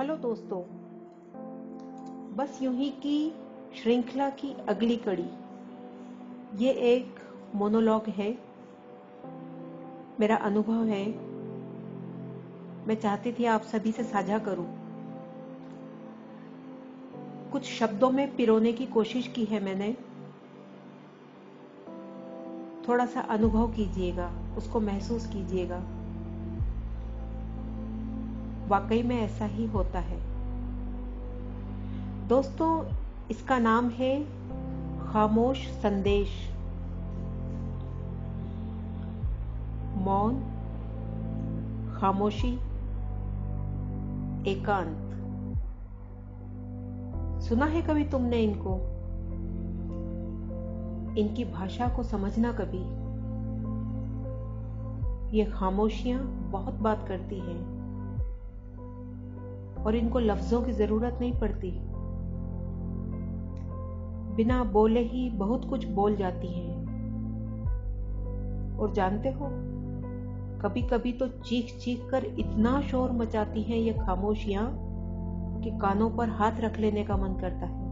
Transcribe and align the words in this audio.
Hello 0.00 0.16
दोस्तों, 0.16 0.62
बस 2.36 2.58
यूँ 2.62 2.74
ही 2.74 2.90
की 2.90 3.30
श्रृंखला 3.82 4.30
की 4.30 4.56
अगली 4.68 4.96
कड़ी। 4.96 5.30
ये 6.56 6.70
एक 6.72 7.14
मोनोलॉग 7.54 8.08
है। 8.08 8.38
मेरा 10.20 10.36
अनुभव 10.36 10.84
है। 10.84 11.08
मैं 12.86 12.94
चाहती 12.94 13.32
थी 13.32 13.44
आप 13.44 13.62
सभी 13.62 13.92
से 13.92 14.04
साझा 14.04 14.38
करूँ। 14.38 14.66
कुछ 17.52 17.62
शब्दों 17.62 18.10
में 18.10 18.36
पिरोने 18.36 18.72
की 18.72 18.86
कोशिश 18.86 19.28
की 19.28 19.44
है 19.44 19.64
मैंने। 19.64 19.96
थोड़ा 22.88 23.06
सा 23.06 23.20
अनुभव 23.20 23.72
कीजिएगा, 23.72 24.56
उसको 24.58 24.80
महसूस 24.80 25.26
कीजिएगा। 25.26 26.05
वाकई 28.68 29.02
में 29.02 29.20
ऐसा 29.20 29.44
ही 29.44 29.66
होता 29.66 29.98
है। 29.98 30.20
दोस्तों, 32.28 32.84
इसका 33.30 33.58
नाम 33.58 33.88
है 33.88 34.24
खामोश 35.12 35.68
संदेश। 35.68 36.50
मौन, 39.96 40.34
खामोशी, 42.00 42.54
एकांत। 44.50 45.06
सुना 47.42 47.66
है 47.66 47.82
कभी 47.82 48.04
तुमने 48.04 48.36
इनको? 48.36 48.74
इनकी 51.18 51.44
भाषा 51.44 51.88
को 51.88 52.02
समझना 52.02 52.52
कभी? 52.52 53.06
ये 55.38 55.44
खामोशियाँ 55.44 56.22
बहुत 56.24 56.74
बात 56.74 57.08
करती 57.08 57.38
हैं। 57.38 57.85
और 59.86 59.96
इनको 59.96 60.18
लफ्जों 60.18 60.62
की 60.62 60.72
ज़रूरत 60.72 61.18
नहीं 61.20 61.32
पड़ती। 61.32 61.70
बिना 64.36 64.64
बोले 64.64 65.00
ही 65.00 65.30
बहुत 65.30 65.68
कुछ 65.68 65.88
बोल 65.88 66.16
जाती 66.16 66.46
हैं। 66.46 66.76
और 68.76 68.92
जानते 68.92 69.28
हो 69.28 69.48
कभी 70.58 70.82
कभी 70.82 71.12
तो 71.12 71.28
चीख 71.28 71.78
चीख 71.78 72.08
कर 72.10 72.24
इतना 72.24 72.80
शोर 72.80 73.12
मचाती 73.12 73.62
हैं 73.62 73.76
ये 73.76 73.92
खामोशियाँ 73.92 74.66
कि 75.62 75.70
कानों 75.70 76.10
पर 76.10 76.28
हाथ 76.28 76.52
रख 76.60 76.78
लेने 76.78 77.04
का 77.04 77.16
मन 77.16 77.32
करता 77.40 77.66
है। 77.66 77.86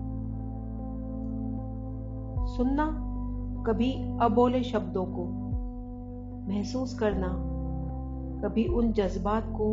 सुनना 2.46 2.86
कभी 3.66 3.92
अबोले 4.20 4.62
शब्दों 4.62 5.04
को, 5.04 5.24
महसूस 6.48 6.98
करना 6.98 7.28
कभी 8.42 8.64
उन 8.64 8.92
जज्बात 8.92 9.44
को, 9.46 9.70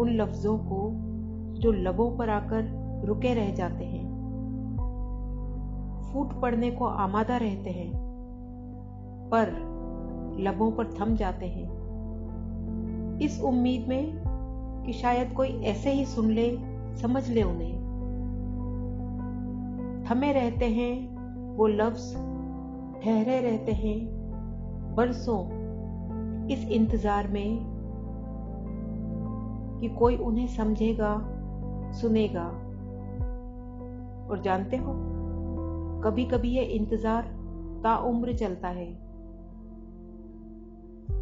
उन 0.00 0.10
लफ्जों 0.10 0.58
को 0.58 1.11
जो 1.62 1.72
लबों 1.72 2.16
पर 2.16 2.30
आकर 2.30 2.62
रुके 3.06 3.34
रह 3.34 3.54
जाते 3.54 3.84
हैं। 3.84 4.04
फूट 6.12 6.40
पड़ने 6.40 6.70
को 6.70 6.84
आमादा 6.84 7.36
रहते 7.36 7.70
हैं, 7.70 7.92
पर 9.30 9.50
लबों 10.40 10.70
पर 10.72 10.86
थम 10.92 11.14
जाते 11.16 11.46
हैं। 11.46 13.18
इस 13.20 13.40
उम्मीद 13.40 13.88
में 13.88 14.22
कि 14.86 14.92
शायद 14.92 15.32
कोई 15.32 15.48
ऐसे 15.48 15.92
ही 15.92 16.04
सुन 16.04 16.30
ले, 16.30 16.58
समझ 16.96 17.28
ले 17.28 17.42
उन्हें। 17.42 17.80
थमे 20.04 20.32
रहते 20.32 20.64
हैं 20.64 20.94
वो 21.56 21.66
लफ्ज, 21.66 22.12
ठहरे 23.04 23.40
रहते 23.40 23.72
हैं 23.72 23.98
बरसों 24.96 25.40
इस 26.48 26.64
इंतज़ार 26.68 27.28
में 27.28 27.58
कि 29.80 29.88
कोई 29.88 30.16
उन्हें 30.16 30.46
समझेगा 30.46 31.14
सुनेगा। 31.92 32.46
और 34.30 34.40
जानते 34.44 34.76
हो 34.76 34.92
कभी 36.04 36.24
कभी 36.24 36.50
यह 36.50 36.74
इंतज़ार 36.74 37.22
ताउम्र 37.84 38.32
चलता 38.32 38.68
है। 38.68 38.90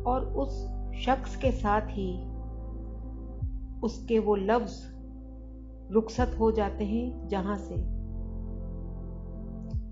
और 0.07 0.25
उस 0.37 0.67
शख्स 0.97 1.37
के 1.37 1.51
साथ 1.53 1.89
ही 1.89 2.11
उसके 3.83 4.19
वो 4.19 4.35
लफ्ज 4.37 5.93
रुखसत 5.93 6.37
हो 6.41 6.51
जाते 6.53 6.85
हैं 6.85 7.29
जहाँ 7.29 7.57
से। 7.59 7.77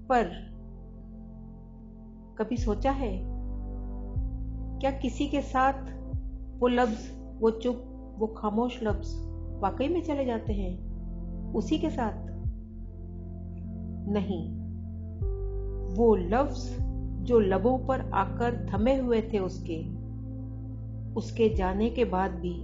पर 0.09 0.31
कभी 2.39 2.57
सोचा 2.57 2.91
है, 2.91 3.13
क्या 4.81 4.91
किसी 4.91 5.27
के 5.29 5.41
साथ 5.43 5.91
वो 6.61 6.69
लफ्ज, 6.69 7.11
वो 7.41 7.51
चुप, 7.51 7.83
वो 8.19 8.27
खामोश 8.27 8.79
लफ्ज 8.83 9.15
वाकई 9.61 9.89
में 9.89 10.03
चले 10.03 10.25
जाते 10.25 10.53
हैं? 10.53 10.89
उसी 11.53 11.79
के 11.79 11.91
साथ? 11.91 12.29
नहीं। 14.11 14.59
वो 15.97 16.15
लफ्ज 16.15 16.79
जो 17.25 17.41
लबों 17.41 17.79
पर 17.79 18.01
आकर 18.01 18.67
थमे 18.73 18.99
हुए 18.99 19.23
थे 19.23 19.39
उसके। 19.39 19.99
उसके 21.15 21.55
जाने 21.55 21.91
के 21.91 22.05
बाद 22.05 22.31
भी 22.31 22.55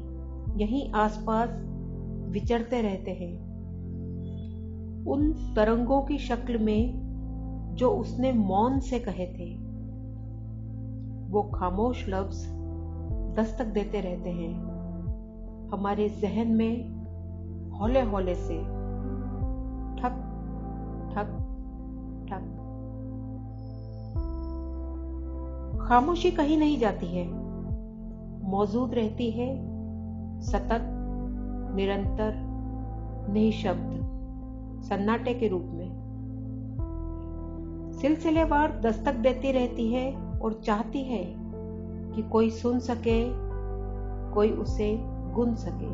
यहीं 0.62 0.92
आसपास 0.92 1.48
विचरते 2.30 2.82
रहते 2.82 3.10
हैं। 3.10 3.54
उन 5.06 5.32
तरंगों 5.56 6.02
की 6.02 6.18
शक्ल 6.18 6.58
में 6.58 7.04
जो 7.74 7.90
उसने 7.90 8.32
मौन 8.32 8.80
से 8.80 8.98
कहे 8.98 9.26
थे, 9.26 9.54
वो 11.30 11.42
खामोश 11.42 12.08
लफ्ज 12.08 12.46
दस्तक 13.36 13.64
देते 13.64 14.00
रहते 14.00 14.30
हैं। 14.30 14.73
हमारे 15.72 16.08
जहन 16.08 16.48
में 16.48 16.94
हौले 17.70 18.02
हौले 18.02 18.34
से 18.34 18.58
ठक 20.00 20.20
ठक 21.14 21.40
ठक। 22.28 22.60
खामोशी 25.88 26.30
कहीं 26.30 26.58
नहीं 26.58 26.78
जाती 26.78 27.06
है। 27.06 27.44
मौजूद 28.50 28.94
रहती 28.94 29.30
है 29.30 29.74
सतत, 30.40 30.80
निरंतर, 31.74 32.34
निशब्द, 33.32 34.00
सन्नाटे 34.82 35.34
के 35.34 35.48
रूप 35.48 35.64
में। 35.64 36.04
सिलसिलेवार 37.92 38.80
दस्तक 38.80 39.14
देती 39.14 39.52
रहती 39.52 39.92
है 39.92 40.16
और 40.16 40.52
चाहती 40.52 41.02
है 41.04 41.24
कि 42.12 42.22
कोई 42.22 42.50
सुन 42.50 42.78
सके, 42.78 43.24
कोई 44.34 44.50
उसे 44.50 45.13
गुन 45.34 45.54
सके, 45.54 45.90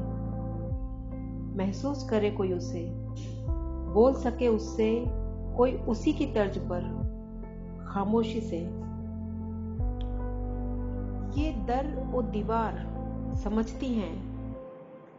महसूस 1.56 2.08
करे 2.10 2.30
कोई 2.30 2.52
उसे, 2.52 2.90
बोल 3.94 4.14
सके 4.14 4.48
उससे 4.48 5.04
कोई 5.56 5.72
उसी 5.72 6.12
की 6.12 6.26
तर्ज 6.26 6.58
पर 6.58 6.82
खामोशी 7.88 8.40
से। 8.40 8.60
ये 11.40 11.52
दर 11.52 12.12
और 12.14 12.22
दीवार 12.22 12.78
समझती 13.44 13.94
हैं 13.94 14.30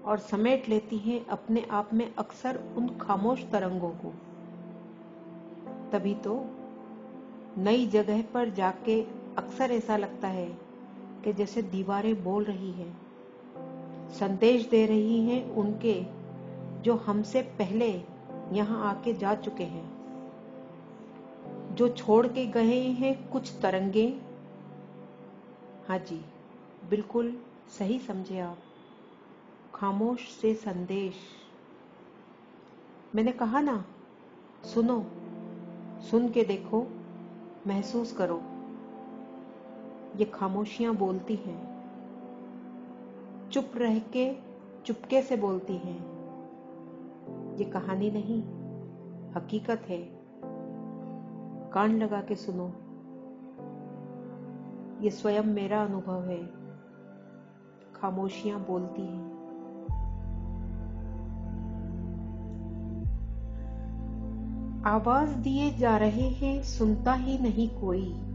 और 0.06 0.18
समेट 0.18 0.70
लेती 0.70 0.98
हैं 0.98 1.26
अपने 1.28 1.66
आप 1.72 1.94
में 1.94 2.16
अक्सर 2.16 2.60
उन 2.78 2.90
खामोश 3.02 3.46
तरंगों 3.52 3.90
को। 3.90 4.14
तभी 5.92 6.14
तो 6.16 6.46
नई 7.58 7.88
जगह 7.88 8.22
पर 8.34 8.50
जाके 8.50 9.02
अक्सर 9.38 9.72
ऐसा 9.72 9.98
लगता 9.98 10.28
है 10.28 10.48
कि 11.24 11.34
जैसे 11.34 11.62
दीवारें 11.62 12.24
बोल 12.24 12.44
रही 12.44 12.72
हैं। 12.72 13.11
संदेश 14.12 14.70
दे 14.70 14.86
रही 14.86 15.30
हैं 15.30 15.52
उनके, 15.52 16.06
जो 16.82 16.96
हमसे 16.96 17.42
पहले 17.42 18.04
यहाँ 18.52 18.86
आके 18.86 19.14
जा 19.14 19.36
चुके 19.36 19.64
हैं। 19.64 20.02
जो 21.76 21.90
छोड़ 21.90 22.28
के 22.28 22.46
गए 22.46 22.82
हैं 22.82 23.30
कुछ 23.30 23.54
तरंगे। 23.62 24.22
हाँ 25.88 25.98
जी, 25.98 26.26
बिल्कुल 26.90 27.42
सही 27.80 28.00
समझे 28.00 28.40
आप। 28.40 28.58
खामोश 29.76 30.30
से 30.30 30.54
संदेश। 30.54 31.16
मैंने 33.16 33.32
कहा 33.32 33.62
ना, 33.62 33.86
सुनो, 34.66 35.06
सुन 36.12 36.30
के 36.30 36.44
देखो, 36.44 36.88
महसूस 37.68 38.14
करो। 38.14 38.42
ये 40.18 40.26
खामोशियाँ 40.26 40.96
बोलती 40.96 41.36
हैं। 41.36 41.71
चुप 43.52 43.72
रह 43.76 44.00
के 44.00 44.36
चुपके 44.86 45.22
से 45.22 45.38
बोलती 45.38 45.74
हैं, 45.74 46.00
ये 47.58 47.66
कहानी 47.66 48.12
नहीं, 48.12 48.44
हकीकत 49.34 49.82
है। 49.88 50.10
कान 51.74 51.98
लगा 51.98 52.22
के 52.22 52.36
सुनो। 52.36 52.68
ये 55.04 55.10
स्वयं 55.10 55.44
मेरा 55.44 55.84
अनुभव 55.84 56.24
है। 56.24 56.46
खामोशियाँ 57.96 58.66
बोलती 58.66 59.02
हैं। 59.02 59.32
आवाज़ 64.86 65.36
दिए 65.36 65.72
जा 65.72 65.98
रहे 65.98 66.30
हैं, 66.30 66.64
सुनता 66.64 67.14
ही 67.14 67.38
नहीं 67.38 67.70
कोई। 67.70 68.31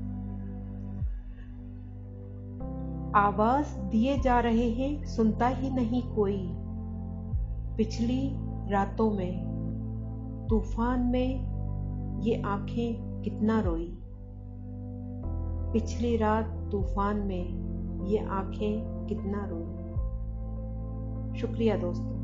आवाज़ 3.17 3.79
दिए 3.79 4.19
जा 4.19 4.41
रहे 4.41 4.71
हैं, 4.71 5.05
सुनता 5.05 5.49
ही 5.49 5.71
नहीं 5.71 6.03
कोई। 6.03 6.51
पिछली 7.77 8.31
रातों 8.73 9.11
में, 9.11 9.45
तूफ़ान 10.51 11.01
में 11.01 11.57
ये 12.21 12.43
आँखें 12.43 13.23
कितना 13.23 13.61
रोई। 13.61 13.99
पिछली 15.73 16.17
रात 16.17 16.69
तूफ़ान 16.73 17.17
में 17.17 17.45
ये 18.07 18.19
आँखें 18.19 19.07
कितना 19.07 19.47
रोई। 19.51 19.77
शुक्रिया 21.41 21.77
दोस्तों। 21.77 22.16